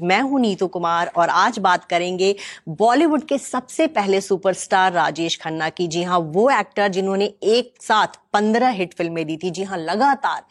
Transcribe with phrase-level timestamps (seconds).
[0.00, 2.34] मैं हूँ नीतू कुमार और आज बात करेंगे
[2.68, 8.18] बॉलीवुड के सबसे पहले सुपरस्टार राजेश खन्ना की। जी हाँ वो एक्टर जिन्होंने एक साथ
[8.32, 10.42] पंद्रह हिट फ़िल्में दी थी। जी हाँ लगातार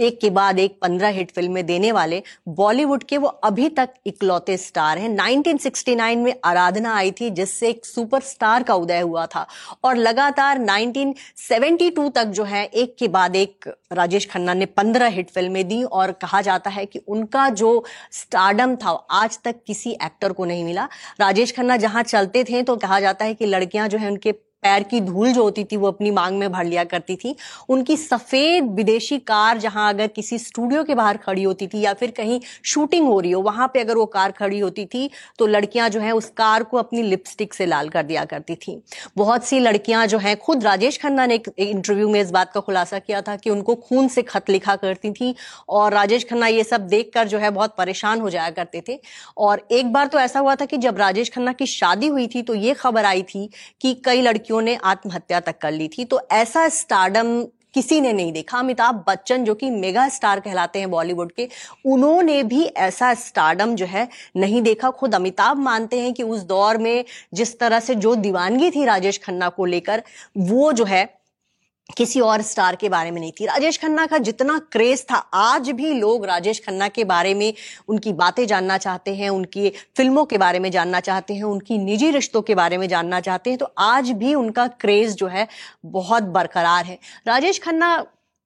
[0.00, 4.56] एक के बाद एक पंद्रह हिट फ़िल्में देने वाले बॉलीवुड के वो अभी तक इकलौते
[4.56, 9.46] स्टार हैं। 1969 में आराधना आई थी, जिससे एक सुपरस्टार का उदय हुआ था।
[9.84, 15.30] और लगातार 1972 तक जो है, एक के बाद एक राजेश खन्ना ने पंद्रह हिट
[15.30, 18.90] फ़िल्में दी। और कहा जाता है कि उनका जो स्टार्डम था?
[18.90, 20.88] आज तक किसी एक्टर को नहीं मिला।
[21.20, 24.82] राजेश खन्ना जहाँ चलते थे तो कहा जाता है कि लड़कियाँ जो है उनके पैर
[24.82, 27.34] की धूल जो होती थी वो अपनी मांग में भर लिया करती थी।
[27.68, 32.10] उनकी सफ़ेद विदेशी कार जहाँ अगर किसी स्टूडियो के बाहर खड़ी होती थी या फिर
[32.10, 35.88] कहीं शूटिंग हो रही हो, वहाँ पे अगर वो कार खड़ी होती थी तो लड़कियाँ
[35.88, 38.80] जो है उस कार को अपनी लिपस्टिक से लाल कर दिया करती थी।
[39.16, 42.60] बहुत सी लड़कियाँ जो है, खुद राजेश खन्ना ने एक इंटरव्यू में इस बात का
[42.60, 45.34] खुलासा किया था कि उनको खून से खत लिखा करती थी
[45.68, 48.98] और राजेश खन्ना ये सब देखकर जो है बहुत परेशान हो जाया करते थे।
[49.38, 52.42] और एक बार तो ऐसा हुआ था कि जब राजेश खन्ना की शादी हुई थी
[52.42, 53.48] तो ये खबर आई थी
[53.80, 58.12] कि कई लड़कियों लड़कियों ने आत्महत्या तक कर ली थी। तो ऐसा स्टार्डम किसी ने
[58.12, 61.48] नहीं देखा। अमिताभ बच्चन, जो कि मेगा स्टार कहलाते हैं बॉलीवुड के,
[61.86, 66.78] उन्होंने भी ऐसा स्टार्डम जो है नहीं देखा। खुद अमिताभ मानते हैं कि उस दौर
[66.78, 70.02] में जिस तरह से जो दीवानगी थी राजेश खन्ना को लेकर,
[70.36, 71.21] वो जो है
[71.88, 75.70] किसी और स्टार के बारे में नहीं थी। राजेश खन्ना का जितना क्रेज था, आज
[75.70, 77.52] भी लोग राजेश खन्ना के बारे में
[77.88, 82.10] उनकी बातें जानना चाहते हैं, उनकी फ़िल्मों के बारे में जानना चाहते हैं, उनकी निजी
[82.10, 85.46] रिश्तों के बारे में जानना चाहते हैं तो आज भी उनका क्रेज जो है
[85.86, 87.96] बहुत बरकरार है। राजेश खन्ना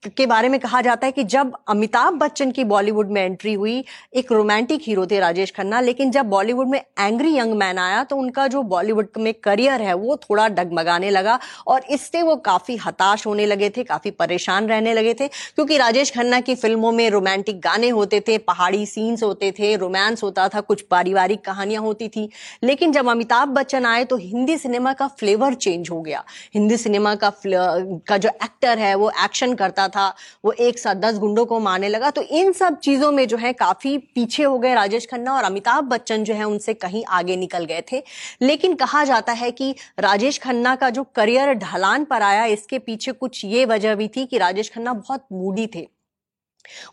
[0.08, 3.84] के बारे में कहा जाता है कि जब अमिताभ बच्चन की बॉलीवुड में एंट्री हुई,
[4.14, 8.16] एक रोमांटिक हीरो थे राजेश खन्ना, लेकिन जब बॉलीवुड में एंग्री यंग मैन आया तो
[8.16, 13.26] उनका जो बॉलीवुड में करियर है, वो थोड़ा डगमगाने लगा और इससे वो काफ़ी हताश
[13.26, 17.60] होने लगे थे, काफ़ी परेशान रहने लगे थे, क्योंकि राजेश खन्ना की फ़िल्मों में रोमांटिक
[17.60, 22.28] गाने होते थे, पहाड़ी सीन्स होते थे रोमांस होता था, कुछ पारिवारिक कहानियाँ होती थी।
[22.62, 27.14] लेकिन जब अमिताभ बच्चन आए तो हिंदी सिनेमा का फ्लेवर चेंज हो गया। हिंदी सिनेमा
[27.14, 30.08] का का जो एक्टर है, वो एक्शन करता था था,
[30.44, 33.52] वो एक साथ दस गुंडों को मारने लगा। तो इन सब चीज़ों में जो है
[33.54, 37.64] काफ़ी पीछे हो गए राजेश खन्ना और अमिताभ बच्चन जो है उनसे कहीं आगे निकल
[37.64, 38.02] गए थे।
[38.42, 43.12] लेकिन कहा जाता है कि राजेश खन्ना का जो करियर ढलान पर आया, इसके पीछे
[43.12, 45.86] कुछ ये वजह भी थी कि राजेश खन्ना बहुत मूडी थे।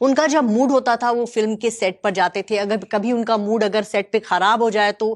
[0.01, 3.37] उनका जब मूड होता था, वो फ़िल्म के सेट पर जाते थे। अगर कभी उनका
[3.37, 5.07] मूड अगर सेट पे खराब हो जाए तो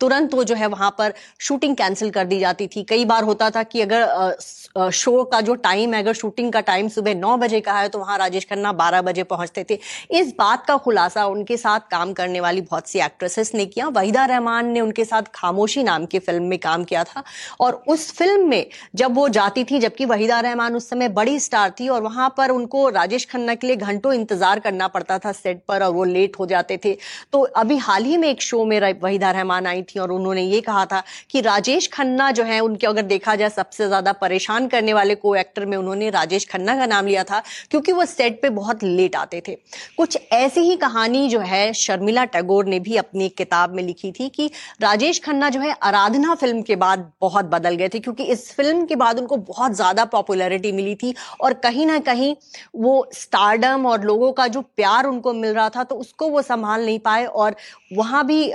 [0.00, 3.50] तुरंत वो जो है वहाँ पर शूटिंग कैंसिल कर दी जाती थी। कई बार होता
[3.50, 7.60] था कि अगर शो का जो टाइम है, अगर शूटिंग का टाइम सुबह नौ बजे
[7.60, 9.78] का है तो वहाँ राजेश खन्ना बारह बजे पहुँचते थे।
[10.12, 14.24] इस बात का खुलासा उनके साथ काम करने वाली बहुत सी एक्ट्रेसेस ने किया। वहीदा
[14.26, 17.22] रहमान ने उनके साथ खामोशी नाम की फ़िल्म में काम किया था।
[17.60, 21.70] और उस फ़िल्म में जब वो जाती थी, जबकि वहीदा रहमान उस समय बड़ी स्टार
[21.80, 25.62] थी, और वहाँ पर उनको राजेश खन्ना के लिए घंटों इंतज़ार करना पड़ता था सेट
[25.68, 26.96] पर, और वो लेट हो जाते थे।
[27.32, 30.60] तो अभी हाल ही में एक शो में वहीदा रहमान आई थी और उन्होंने ये
[30.62, 34.92] कहा था कि राजेश खन्ना जो है, उनके अगर देखा जाए, सबसे ज़्यादा परेशान करने
[34.92, 38.50] वाले को एक्टर में उन्होंने राजेश खन्ना का नाम लिया था, क्योंकि वो सेट पे
[38.50, 39.56] बहुत लेट आते थे।
[39.98, 44.28] कुछ ऐसी ही कहानी जो है, शर्मिला टैगोर ने भी अपनी किताब में लिखी थी
[44.30, 44.50] कि
[44.82, 48.84] राजेश खन्ना जो है, आराधना फ़िल्म के बाद बहुत बदल गए थे, क्योंकि इस फ़िल्म
[48.86, 52.34] के बाद उनको बहुत ज़्यादा पॉपुलैरिटी मिली थी और कहीं ना कहीं
[52.76, 56.84] वो स्टारडम और लोगों का जो प्यार उनको मिल रहा था तो उसको वो संभाल
[56.84, 57.54] नहीं पाए और
[57.92, 58.46] वहाँ भी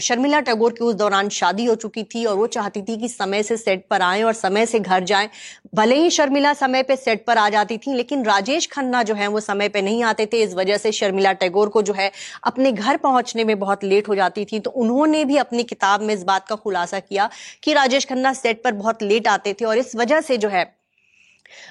[0.00, 3.42] शर्मिला टैगोर की उस दौरान शादी हो चुकी थी और वो चाहती थी कि समय
[3.42, 5.28] से सेट पर आए और समय से घर जाएँ।
[5.74, 9.26] भले ही शर्मिला समय पे सेट पर आ जाती थी, लेकिन राजेश खन्ना जो है
[9.28, 12.10] वो समय पे नहीं आते थे। इस वजह से शर्मिला टैगोर को जो है
[12.44, 16.14] अपने घर पहुँचने में बहुत लेट हो जाती थी। तो उन्होंने भी अपनी किताब में
[16.14, 17.28] इस बात का खुलासा किया
[17.62, 20.64] कि राजेश खन्ना सेट पर बहुत लेट आते थे और इस वजह से जो है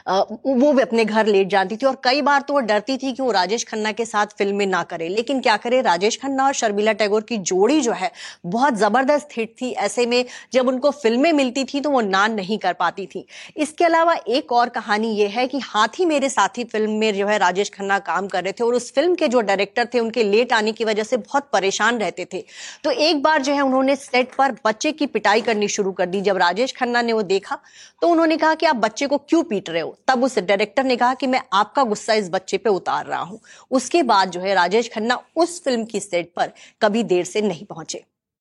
[0.08, 3.22] वो भी अपने घर लेट जाती थी और कई बार तो वो डरती थी कि
[3.24, 6.94] वो राजेश खन्ना के साथ फ़िल्में ना करे। लेकिन क्या करे, राजेश खन्ना और शर्मिला
[6.94, 8.12] टैगोर की जोड़ी जो है,
[8.46, 12.58] बहुत ज़बरदस्त हिट थी। ऐसे में जब उनको फ़िल्में मिलती थी तो वो ना नहीं
[12.58, 13.26] कर पाती थी।
[13.58, 17.38] इसके अलावा एक और कहानी ये है कि हाथी मेरे साथी फ़िल्म में जो है
[17.38, 20.54] राजेश खन्ना काम कर रहे थे और उस फ़िल्म के जो डायरेक्टर थे, उनके लेट
[20.54, 22.44] आने की वजह से बहुत परेशान रहते थे।
[22.84, 26.22] तो एक बार जो है उन्होंने सेट पर बच्चे की पिटाई करनी शुरू कर दी।
[26.22, 27.60] जब राजेश खन्ना ने वो देखा
[28.02, 30.96] तो उन्होंने कहा कि आप बच्चे को क्यों पीट रहे हो। तब उस डायरेक्टर ने
[30.96, 33.40] कहा कि मैं आपका गुस्सा इस बच्चे पे उतार रहा हूँ।
[33.72, 36.52] उसके बाद जो है राजेश खन्ना उस फ़िल्म की सेट पर
[36.82, 38.04] कभी देर से नहीं पहुँचे।